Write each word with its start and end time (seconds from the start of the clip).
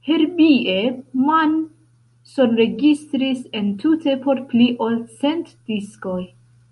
Herbie 0.00 1.04
Mann 1.12 1.70
sonregistris 2.32 3.46
entute 3.62 4.16
por 4.24 4.40
pli 4.54 4.68
ol 4.88 4.96
cent 5.20 5.54
diskoj. 5.70 6.20